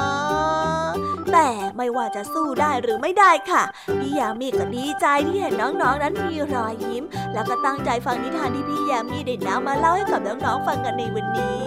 [1.33, 3.63] แต่ไม่ว่าจะสู้ได้หรือไม่ได้ค่ะ
[3.99, 11.67] พี่ยามีก็ดีใจที่เห็นน้องๆนั้นมีรอยยิ้ม แล้วก็ตั้งใจฟังนิทานที่พี่ยามีได้นำมาเล่าให้กับน้องๆฟังกันในวันนี้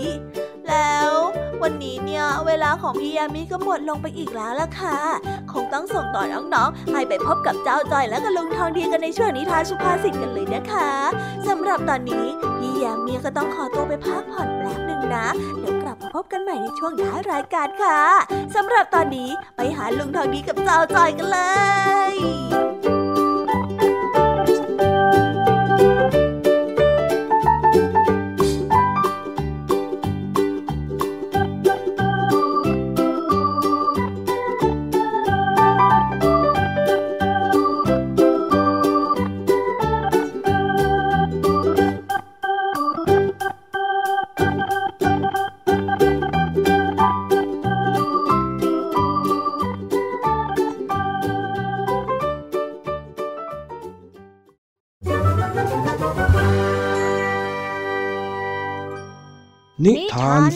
[0.68, 1.12] แล้ว
[1.64, 4.98] วันนี้เนี่ยเวลาของพี่ยามีก็หมดลงไปอีกแล้วล่ะค่ะ
[5.52, 10.92] คงต้องส่งต่อน้องๆให้ไปพบกับเจ้าจอยและก็ลุงทองดีกันในช่วงนิทานสุภาษิตกันเลยนะคะ
[11.48, 12.26] สำหรับตอนนี้
[12.58, 15.28] พี่ยามีก็ต้องขอตัวไปพักผ่อนแป๊บหนึ่งนะ
[15.60, 18.00] เดี๋ยวกลับมาพบกันใหม่ในช่วงท้ายรายการค่ะ
[18.56, 21.40] สำหรับตอนนี้ไปหาลุงทองดีกับสาจอยกันเล
[22.14, 22.97] ย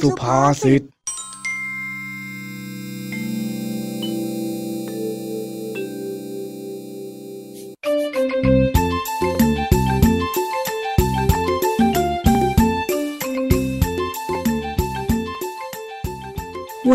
[0.02, 0.84] สุภาษิตว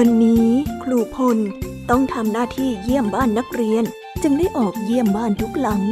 [0.00, 0.48] ันนี้
[0.82, 1.38] ครูพล
[1.90, 3.84] ต้องทำหน้าที่เยี่ยมบ้านนักเรียน
[4.22, 5.82] จึงได้ออกเยี่ยมบ้านทุกหลัง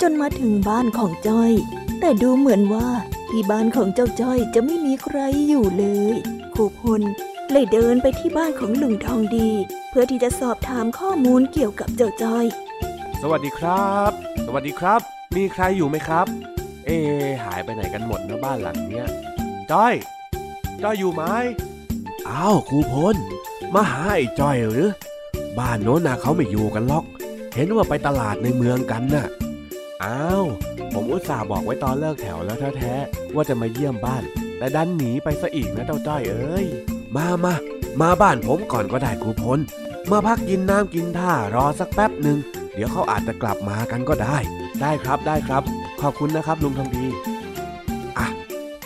[0.00, 1.52] จนมาถึงบ้านของจ้อย
[2.00, 2.88] แต่ดูเหมือนว่า
[3.28, 5.18] ที่บ้านของเจ้าจ้อยจะไม่มีใคร
[5.48, 6.16] อยู่เลย
[6.54, 7.02] ครูพล
[7.50, 9.50] เลยเดินไปที่บ้านของลุงทองดี
[9.90, 12.44] เพื่อที่จะสอบถามข้อมูลเกี่ยวกับเจ้าจ้อย
[13.22, 14.10] สวัสดีครับ
[14.46, 15.00] สวัสดีครับ
[15.36, 16.26] มีใครอยู่ไหมครับ
[16.86, 16.90] เอ
[17.44, 19.06] หายไปไหนกันหมดนะบ้านหลังเนี้ย
[19.72, 19.94] จ้อย
[20.82, 21.24] จ้อยอยู่ไหม
[22.28, 23.16] อ้าวครูพล
[23.74, 24.88] มาหาไอ้จ้อยหรือ
[25.58, 27.04] บ้านโน้นนะเขาไม่อยู่กันล็อก
[27.54, 29.26] เห็นว่าไปตลาดในเมืองกันน่ะ
[30.04, 30.44] อ้าว
[30.92, 34.22] ผมอุตส่าห์บอกไว้ตอนเลิกแถวแล้วแท้ๆว่าจะมาเยี่ยมบ้าน
[34.62, 36.66] แต่ดันหนีไปซะอีกนะเจ้าจ้อยเอ้ย
[37.16, 37.54] มามา
[38.00, 39.58] มาบ้านผมก่อนก็ได้ครูพล
[40.10, 42.38] มาพักกินน้ำกินท่ารอสักแป๊บหนึ่ง
[42.74, 44.36] เดี๋ยวเขาอาจจะกลับมากันก็ได้
[44.80, 45.62] ได้ครับได้ครับ
[46.00, 47.06] ขอบคุณนะครับลุงทองดี
[48.18, 48.26] อะ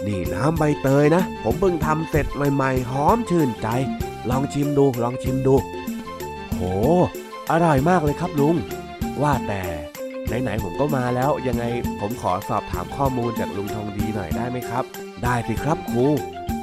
[0.07, 3.68] นี่น้ำใบเตยนะ ผมเพิ่งทำเสร็จใหม่ๆหอมชื่นใจ
[4.31, 5.55] ลองชิมดูลองชิมดู
[6.55, 6.62] โห
[7.51, 8.57] อร่อยมากเลยครับลุง
[9.22, 9.62] ว่าแต่
[10.27, 11.64] ไหนๆผมก็มาแล้วยังไง
[12.01, 14.87] ผมขอสอบถามข้อมูลจากลุงทองดีหน่อยได้ไหมครับ
[15.23, 16.07] ได้สิครับครู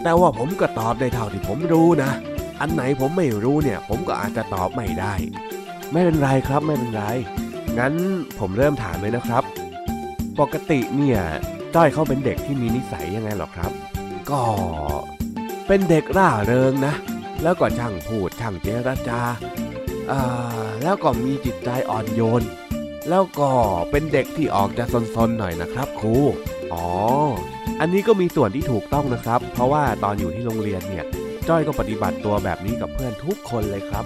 [0.03, 2.11] แต่ว่าผมก็ตอบได้เท่าที่ผมรู้นะ
[2.59, 5.13] อันไหนผมไม่รู้เนี่ย ผมก็อาจจะตอบไม่ได้
[5.91, 7.03] ไม่เป็นไรครับไม่เป็นไร
[7.77, 7.93] งั้น
[8.39, 9.43] ผมเริ่มถามเลยนะครับ
[10.39, 11.19] ปกติเนี่ย
[11.75, 13.71] จ้อยเขาเป็นเด็กที่มีนิสัยยังไงหรอครับ
[14.29, 14.41] ก็
[15.67, 16.93] เป็นเด็กร่าเริงนะ
[17.43, 19.21] แล้วก็ช่างพูดช่างเจรจา
[20.11, 22.43] อ่าแล้วก็มีจิตใจอ่อนโยน
[23.09, 23.49] แล้วก็
[23.91, 24.85] เป็นเด็กที่ออกจะ
[25.15, 26.15] ซนๆหน่อยนะครับครู
[26.73, 26.87] อ๋อ
[27.79, 31.05] อันนี้ก็มีส่วนที่ถูกต้องนะครับ เพราะว่าตอนอยู่ที่โรงเรียนเนี่ย
[31.49, 34.05] จ้อยก็ปฏิบัติตัวแบบนี้กับเพื่อนทุกคนเลยครับ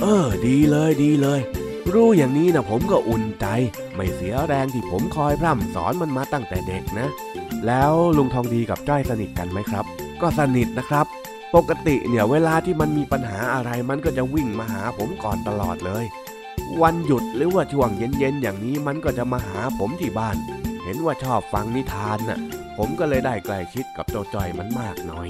[0.00, 1.40] เออ ดีเลยดีเลย
[1.92, 3.46] รู้อย่างนี้นะผมก็อุ่นใจ
[3.94, 7.08] ไม่เสียแรงที่ผมคอยพร่ำสอนมันมาตั้งแต่เด็กนะ
[7.66, 9.84] แล้วลุงทองดีกับจ้อยสนิทกันไหมครับ
[10.20, 11.06] ก็สนิทนะครับ
[11.54, 16.04] ปกติเนี่ยเวลาที่มันมีปัญหาอะไรมันก็จะวิ่งมาหาผมก่อนตลอดเลย
[16.82, 20.36] วันหยุดหรือว่าช่วงเย็นๆอย่างนี้มันก็จะมาหาผมที่บ้าน
[20.84, 22.40] เห็นว่าชอบฟังนิทานน่ะ
[22.78, 25.28] ผมก็เลยได้ใกล้ชิดกับเจ้าจ้อยมันมากหน่อย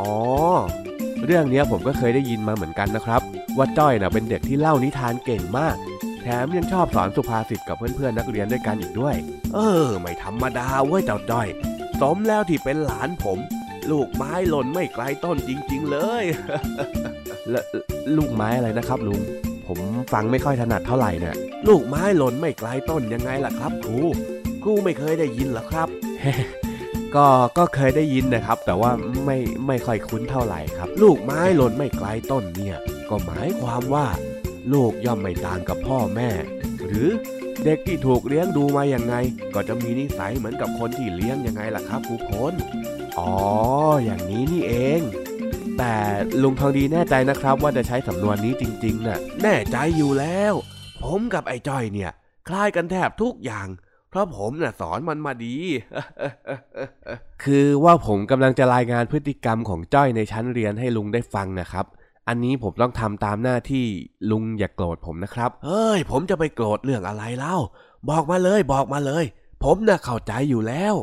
[0.00, 0.14] อ๋อ
[1.24, 3.22] เรื่องนี้ผมก็เคยได้ยินมาเหมือนกันนะครับ
[3.58, 5.76] ว่าจ้อยน่ะเป็นเด็กที่เล่านิทานเก่งมาก
[6.22, 9.16] แถมยังชอบสอนสุภาษิตกับเพื่อนๆนักเรียนด้วยกันอีกด้วย
[9.54, 11.48] เออ ไม่ธรรมดาเว้ยเจ้าจ้อย
[12.00, 13.38] สมแล้วที่เป็นหลานผม
[13.90, 16.24] ลูกไม้หล่นไม่ไกลต้นจริง ๆ เลย
[17.50, 17.64] แล้ว
[18.16, 19.20] ลูกไม้อะไรนะครับลุง
[19.66, 19.78] ผม
[20.12, 21.34] ฟังไม่ค่อยถนัดเท่าไหร่เนี่ย
[21.68, 23.98] ลูกไม้หล่นไม่ไกลต้นยังไงล่ะครับ ครู
[24.62, 25.88] ครูไม่เคยได้ยินหรอครับ
[27.14, 27.26] ก็
[27.58, 28.90] ก็เคยได้ยินนะครับ แต่ว่า
[29.24, 32.76] ไม่ไม่ค่อยคุ้นเท่าไหร่ครับ ลูกไม้หล่นไม่ไกลต้นเนี่ย
[33.10, 34.06] ก็หมายความว่า
[34.72, 36.30] ลูกย่อมไม่ต่างกับพ่อแม่
[36.86, 37.08] หรือ
[37.64, 39.14] เด็กที่ถูกเลี้ยงดูมาอย่างไง
[39.54, 42.52] ก็จะมีนิสัยเหมือนกับคนที่เลี้ยงยังไงล่ะครับครูพล
[43.18, 43.32] อ๋อ
[44.04, 45.00] อย่างนี้นี่เอง
[45.78, 45.94] แต่
[46.42, 50.54] ลุงทองดีแน่ใจนะครับ ว่าจะใช้สำนวนนี้จริงๆน่ะ แน่ใจอยู่แล้ว
[51.02, 52.10] ผมกับไอ้จ้อยเนี่ย
[52.48, 53.68] คล้ายกันแทบทุกอย่าง
[54.10, 55.54] เพราะผมน่ะสอนมันมาดี
[57.44, 61.86] คือว่าผมกำลังจะรายงานพฤติกรรมของจ้อยในชั้นเรียนให้ลุงได้ฟังนะครับ
[62.28, 63.84] อันนี้ผมต้องทำตามหน้าที่
[64.30, 67.56] ลุงอย่ากโกรธผมนะครับ เฮ้ย ผมจะไปโกรธเรื่องอะไรเล่า
[68.10, 69.24] บอกมาเลยบอกมาเลย
[69.64, 70.94] ผมน่ะเข้าใจอยู่แล้ว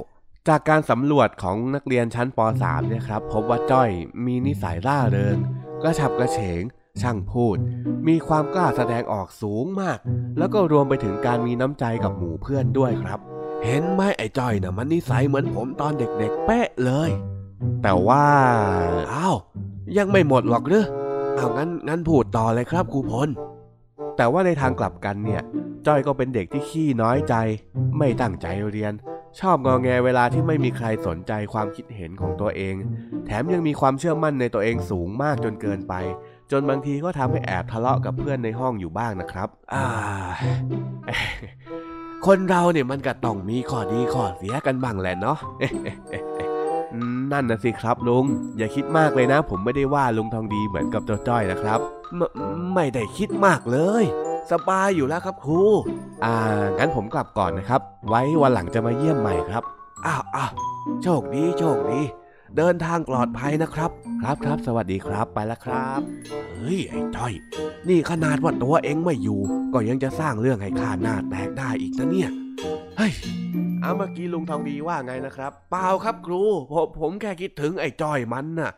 [0.48, 3.90] จากการสำรวจของนักเรียนชั้นป .3 เนี่ยครับ พบว่าจ้อย
[4.26, 5.38] มีนิสัยร่าเริง
[5.82, 6.62] กระฉับกระเฉง
[7.02, 7.58] ช่างพูด
[8.08, 9.98] มีความกล้าแสดงออกสูงมาก
[10.38, 13.20] แล้วก็รวมไปถึงการมีน้ำใจกับหมู่เพื่อนด้วยครับ
[13.66, 17.10] เห็นไหมไอ้จ้อยนะมันนิสัยเหมือนผมตอนเด็กๆเป๊ะเลย
[17.84, 18.26] แต่ว่า
[19.14, 19.38] อ้าว
[19.98, 20.86] ยังไม่หมดหรอกหรือ
[21.36, 23.30] เอางั้นงั้นพูดต่อเลยครับครูพล
[24.18, 25.42] แต่ว่าในทางกลับกันเนี่ย
[25.88, 27.36] จ้อยก็เป็นเด็กที่ขี้น้อยใจ
[27.98, 28.94] ไม่ตั้งใจเรียน
[29.40, 32.76] ชอบงอแงเวลาที่ไม่มีใครสนใจความคิดเห็นของตัวเอง
[33.26, 35.94] แถมยังมีความเชื่อมั่นในตัวเองสูงมากจนเกินไป
[36.52, 39.86] จนบางทีก็ทำให้แอบทะเลาะกับเพื่อนในห้องอยู่บ้างนะครับ อ่า
[42.26, 45.38] คนเราเนี่ยมันก็ต้องมีข้อดีข้อเสียกันบ้างแหละเนาะ
[47.32, 48.26] นั่นนะสิครับลุง
[48.58, 51.80] อย่าคิดมากเลยนะ ผมไม่ได้ว่าลุงทองดีเหมือนกับเจ้าจ้อยนะครับ
[52.16, 52.22] ไม
[52.74, 54.04] ไม่ได้คิดมากเลย
[54.52, 55.62] สบายอยู่แล้วครับครู
[56.26, 56.36] อ่า
[56.78, 59.64] งั้นผมกลับก่อนนะครับ ไว้วันหลังจะมาเยี่ยมใหม่ครับ
[60.06, 60.52] อ้าวอ้าว
[61.04, 62.02] โชคดีโชคดี
[62.58, 63.92] เดินทางปลอดภัยนะครับ
[64.22, 66.02] ครับครับสวัสดีครับไปแล้วครับ
[66.54, 67.34] เฮ้ยไอ้จ้อย
[67.90, 69.40] นี่ขนาดว่าตัวเองไม่อยู่
[69.74, 72.30] ก็ยังจะสร้างเรื่องให้ข้าหน้าแตกได้อีกนะเนี่ย
[72.98, 73.14] เฮ้ย
[73.82, 78.72] เอาเมื่อกี้ลุงทองดีว่าไงนะครับ เปล่าครับครูผมผมแค่คิดถึงไอ้จ้อยมันน่ะ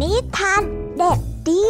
[0.00, 0.62] นิทาน
[0.98, 1.18] เด็ก
[1.48, 1.66] ดี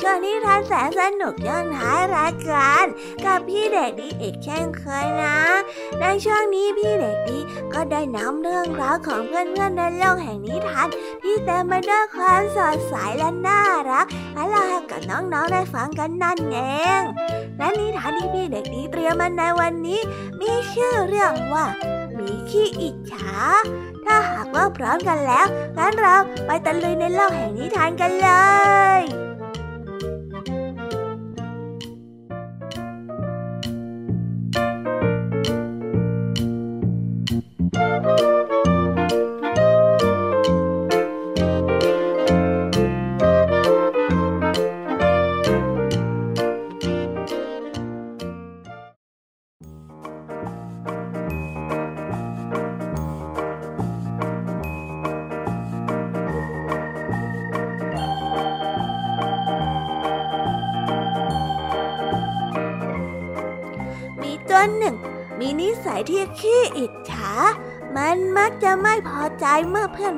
[0.00, 2.86] ช่วงนิทานแสนสนุกย้อนท้ายรายการ
[3.24, 5.38] กับพี่เด็กดีอีกเช่นเคยนะ
[6.00, 7.38] ในช่วงนี้พี่เด็กดี
[7.72, 10.86] ก็ได้นำเรื่องราวของเพื่อนๆในโลกแห่งนิทาน
[11.22, 16.58] ที่เต็มไปด้วยความสดใสและน่ารักมาเล่าให้กับน้องๆได้ฟังกันนั่นเอ
[17.00, 17.02] ง
[17.58, 20.00] และนิทานที่พี่เด็กดีเตรียมมาในวันนี้
[20.40, 21.64] มีชื่อเรื่องว่า
[22.14, 23.34] หมีขี้อิจฉา
[24.04, 25.46] ถ้าหากว่าพร้อมกันแล้ว
[25.78, 26.14] งั้นเรา
[26.46, 28.30] ไปตะลุยในโลกแห่งนิทานกันเล
[29.00, 29.27] ย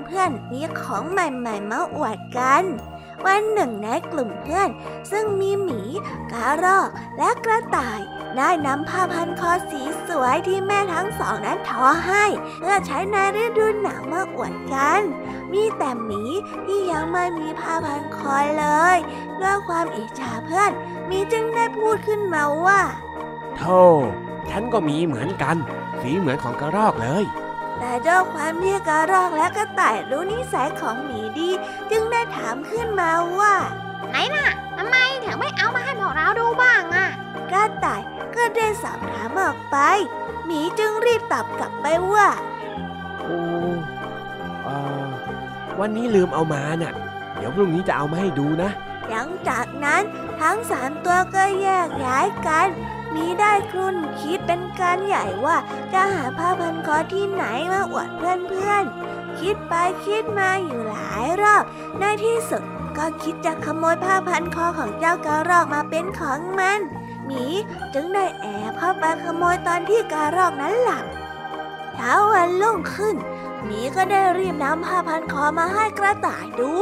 [0.09, 2.65] พื่อนๆมีของใหม่ๆมาอวดกัน
[3.27, 4.69] วันหนึ่งในกลุ่มเพื่อน
[5.11, 5.81] ซึ่งมีหมี
[6.33, 6.89] กระรอก
[7.19, 8.01] และกระต่าย
[8.37, 12.25] ได้นำผ้าพันคอสีสวยที่แม่ทั้งสองนั้นทอให้
[12.61, 15.03] เพื่อใช้ในฤดูหนาวมาอวดกัน
[15.53, 16.23] มีแต่หมี
[16.67, 18.99] ที่ยังไม่มีผ้าพันคอเลย
[19.41, 20.71] ด้วยความอิจฉาเพื่อน
[21.07, 22.81] หมีจึงได้พูดขึ้นมาว่า
[23.57, 23.81] โธ่
[24.51, 25.57] ฉันก็มีเหมือนกัน
[26.01, 27.25] สีเหมือนของกระรอกเลย
[27.81, 31.51] แต่ด้วยความที่กระรอกและกระต่ายรู้นิสัยของหมีดี
[31.91, 33.55] จึงได้ถามขึ้นมาว่า
[34.09, 37.07] ไหนน่ะทำไมถึงไม่เอามาให้พวกเราดูบ้างอะ
[37.51, 38.01] กระต่าย
[38.35, 39.77] ก็ได้สอบถามออกไป
[40.45, 42.29] หมีจึงรีบตอบกลับไปว่า
[43.19, 43.39] โอ้
[44.65, 44.75] เอ่
[45.05, 45.09] อ
[45.81, 46.93] วันนี้ลืมเอามาน่ะ
[47.37, 48.71] เดี๋ยวพรุ่งนี้จะเอามาให้ดูนะ
[49.11, 50.03] หลังจากนั้น
[50.41, 52.69] ทั้งสามตัวก็แยกย้ายกัน
[53.15, 55.57] มีได้ครุ่นคิดเป็นการใหญ่ว่า
[55.93, 59.75] จะหาผ้าพันคอที่ไหนมาอวดเพื่อนๆ คิดไป
[60.07, 61.65] คิดมาอยู่หลายรอบ
[61.99, 62.63] ในที่สุด
[62.99, 66.81] ก็คิดจะขโมยผ้าพันคอของเจ้ากระรอกมาเป็นของมัน
[67.27, 67.45] หมี
[67.95, 71.05] จึงได้แอบเข้าไปขโมยตอนที่กระรอกนั้นหลับ
[71.95, 73.17] เช้าวันรุ่งขึ้น
[73.65, 76.73] หมีก็ได้รีบนำผ้าพันคอมาให้กระต่ายดู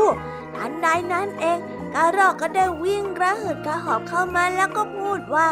[0.56, 1.58] ทันใดนั้นเอง
[1.94, 5.48] กระรอกก็ได้วิ่งกระหืดกระหอบเข้ามาแล้วก็พูดว่า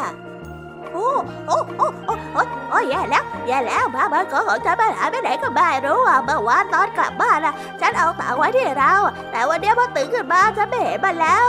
[0.93, 1.09] โอ้
[1.47, 11.49] โอ้โอ้โอ้โอ้โอ้แย่แล้วแย่แล้วผ้าพันคอของฉันไปหายไปไหนก็ไม่รู้อะเมื่อวานตอนกลับบ้านอะ ฉันเอาตากไว้ที่เราวแต่วันเนี้ยพอตื่นขึ้นมาฉันไม่เห็นมันแล้ว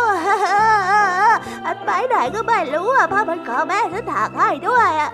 [1.65, 5.11] อันไปไหนก็ไม่รู้อะผ้าพันคอแม่ฉันถากให้ด้วยอะ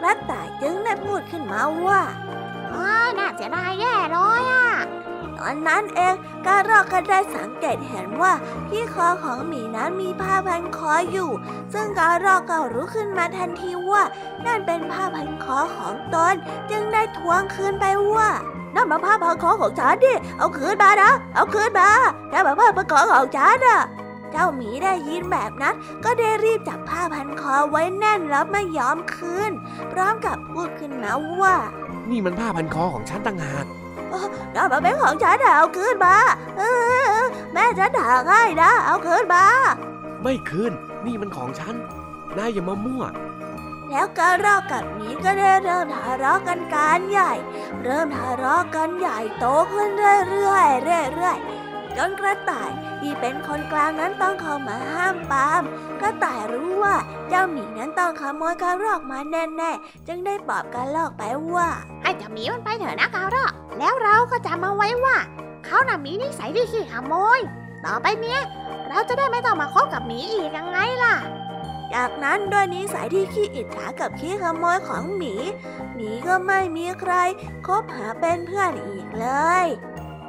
[0.00, 2.00] กระต่ายจึงได้พูดขึ้นมาว่า
[2.70, 4.66] โอ้ยน่าเสียดายแย่เลยอะ
[5.01, 5.01] ต
[5.46, 6.14] อนนั้นเอง
[6.46, 8.32] กระรอกก็ได้สังเกตเห็นว่า
[8.68, 11.30] ที่คอของหมีนั้นมีผ้าพันคออยู่
[11.72, 14.02] ซึ่งกระรอกก็รู้ขึ้นมาทันทีว่า
[14.46, 16.34] นั่นเป็นผ้าพันคอของตน
[16.70, 17.84] จึงได้ทวงคืนไป
[18.14, 18.30] ว่า
[18.74, 21.90] นั่นมาผ้าพันคอของฉันดิเอาคืนมานะ เอาคืนมา
[22.32, 23.80] นั่นมาผ้าพันคอของฉันอะ
[24.32, 25.74] เจ้าหมีได้ยินแบบนั้น
[26.04, 29.52] ก็ได้รีบจับผ้าพันคอไว้แน่นแล้วไม่ยอมคืน
[29.92, 31.56] พร้อมกับพูดขึ้นมาว่า
[32.10, 33.66] นี่มันผ้าพันคอของฉันต่างหาก
[34.54, 36.16] นั่นมันเป็นของฉันนะเอาคืนมา
[36.58, 36.62] เอ
[37.18, 39.44] อแม่ฉันถากให้นะ เอาคืนมา
[40.22, 40.72] ไม่คืน
[41.06, 41.74] นี่มันของฉัน
[42.36, 43.04] นายอย่ามามั่ว
[43.90, 47.32] แล้วกระรอกกับหมีก็ได้เริ่มทะเลาะกันการใหญ่
[47.84, 51.61] เริ่มทะเลาะกันใหญ่โตขึ้นเรื่อยๆเรื่อยๆ
[51.96, 52.70] จนกระต่าย
[53.00, 55.62] ที่เป็นคนกลางนั้นต้องเข้ามาห้ามปราม
[56.00, 56.96] กระต่ายรู้ว่า
[57.28, 61.22] เจ้าหมีนั้นต้องขโมยกระรอกมาแน่ๆ จึงได้ปลอบกระรอกไป
[61.54, 61.68] ว่า
[62.02, 65.16] ให้เจ้าหมีมันไปเถอะนะกาวรอก แล้วเราก็จำมาไว้ว่า
[65.64, 67.40] เขาน่ะมีนิสัยที่ขี้ขโมย
[67.84, 68.40] ต่อไปเนี้ย
[68.88, 71.14] เราจะได้ไม่ต้องมาคบกับหมีอีกยังไงล่ะ
[71.94, 75.34] จากนั้นด้วยนิสัยที่ขี้อิจฉากับขี้ขโมยของหมี
[75.94, 77.12] หมีก็ไม่มีใคร
[77.66, 79.28] คบหาเป็นเพื่อนอีกเล
[79.64, 79.66] ย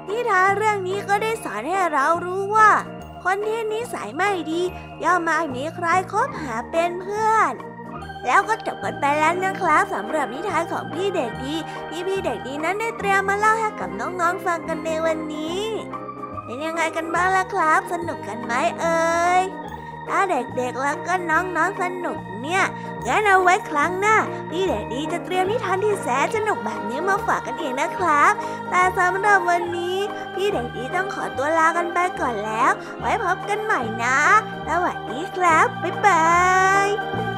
[0.10, 2.72] นิทานเรื่องนี้ก็ได้สอนให้เรารู้ว่า
[3.24, 4.62] คนที่นิสัยไม่ดี
[5.04, 7.54] ย่อมไม่มีใครคบหาเป็นเพื่อน
[8.26, 11.56] แล้วก็จบกันไปแล้วนะครับสำหรับนิทานของพี่เด็กดี
[11.90, 15.64] ที่พี่เด็กดีนั้นได้เตรียมมาเล่าให้กับน้องๆฟังกันในวันนี้
[16.46, 19.44] เป็นยังไงกันบ้างล่ะครับ สนุกกันไหมเอ่ย
[20.10, 22.64] ถ้าเด็กๆแล้วก็น้องๆสนุกเนี่ย
[23.08, 24.16] งั้นเอาไว้ครั้งหน้า
[24.50, 28.34] พี่เด็กดีจะเตรียมนิทานที่แสนสนุกแบบนี้มาฝากกันเองนะครับ
[28.70, 29.98] แต่สำหรับวันนี้
[30.36, 34.18] พี่เด็กดีต้องขอตัวลากันไปก่อนแล้ว ไว้พบกันใหม่นะ
[34.68, 36.26] สวัสดีครับบ๊ายบา
[36.86, 37.33] ย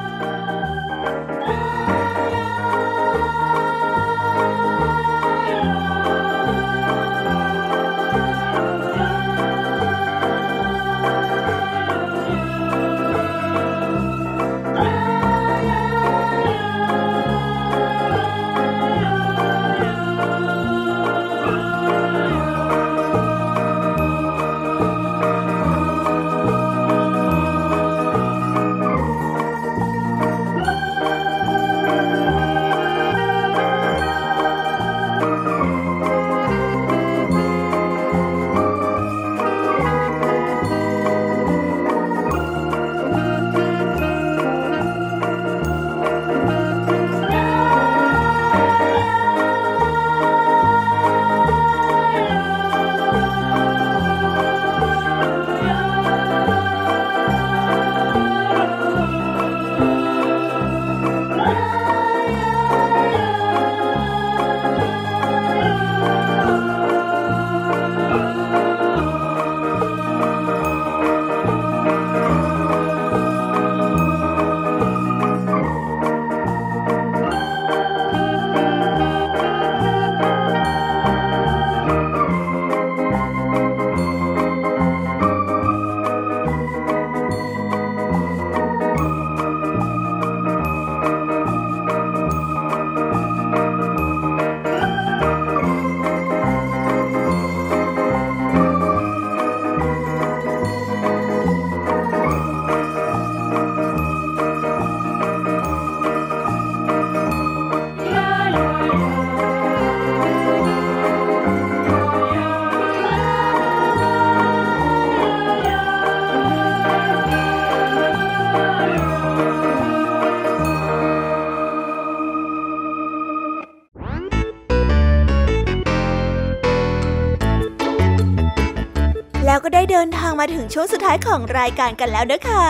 [130.40, 132.68] มาถึงช่วงสุดท้ายของรายการกันแล้วนะคะ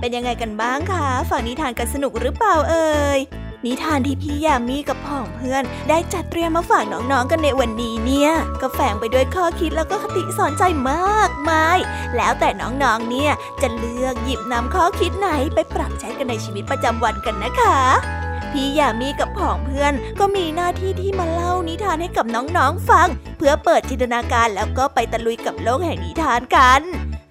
[0.00, 3.20] เป็นยังไงกันบ้างคะฟังนิทานกันสนุกหรือเปล่าเอ่ย
[3.66, 8.30] นิทานที่พี่ยามีกับพ่องเพื่อน ได้จัดเตรียมมาฝากน้องๆกันในวันนี้เนี่ย
[8.60, 11.78] ก็แฝงไปด้วยข้อคิดแล้วก็คติสอนใจมากมาย
[12.16, 13.32] แล้วแต่น้องๆเนี่ย
[13.62, 18.17] จะเลือกหยิบนำข้อคิดไหนไปปรับใช้กันในชีวิตประจำวันกันนะคะ
[18.52, 26.82] พี่ยามีกับผองเพื่อน ก็มีหน้าที่ที่มาเล่านิทานให้กับน้องๆฟัง เพื่อเปิดจินตนาการแล้วก็ไปตะลุยกับโลกแห่งนิทานกัน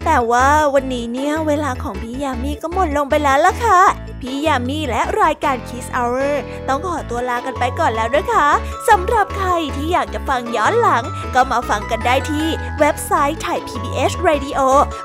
[0.06, 3.82] แต่ว่าวันนี้เนี่ยเวลาของพี่ยามีก็หมดลงไปแล้วล่ะค่ะ
[4.22, 6.36] พี่ยามีและรายการ Kiss Hour
[6.68, 8.48] ต้องขอตัวลากันไปก่อนแล้วนะคะ
[8.90, 11.04] สำหรับใครที่อยากจะฟังย้อนหลัง
[11.36, 12.48] ก็มาฟังกันได้ที่
[12.80, 14.60] เว็บไซต์ไทย PBS Radio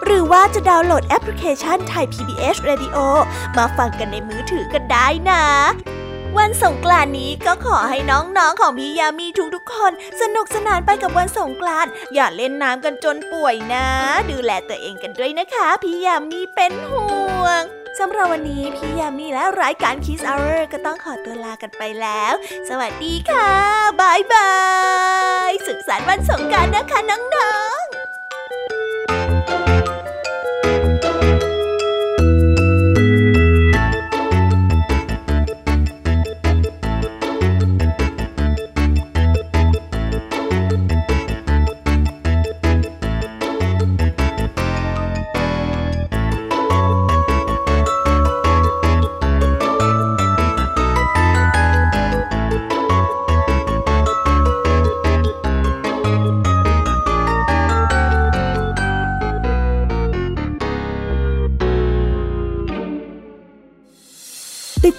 [0.05, 2.97] หรือว่าจะดาวน์โหลดแอปพลิเคชันไทย PBS Radio
[3.57, 5.45] มาฟังกันในมือถือกันได้นะ
[6.39, 13.87] วันสงกรานนี้ก็ขอให้น้องๆของพี่ยามีทุกๆคน สนุกสนานไปกับวันสงกรานอย่าเล่นน้ำกันจนป่วยนะ
[14.30, 17.11] ดูแลตัวเองกันด้วยนะคะ พี่ยามีเป็นห่
[17.43, 17.62] วง
[17.99, 22.35] สำหรับวันนี้พี่ยามีและรายการ Kiss Hour ก็ต้องขอตัวลากันไปแล้ว
[22.68, 23.51] สวัสดีค่ะ
[24.01, 24.53] บายบา
[25.51, 28.12] ย สุขสันต์วันสงกรานต์นะคะน้องๆ